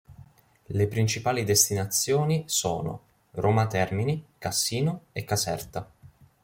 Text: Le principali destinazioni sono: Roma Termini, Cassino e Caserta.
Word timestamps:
Le 0.69 0.87
principali 0.87 1.43
destinazioni 1.43 2.45
sono: 2.47 3.01
Roma 3.33 3.67
Termini, 3.67 4.25
Cassino 4.39 5.01
e 5.11 5.23
Caserta. 5.23 5.87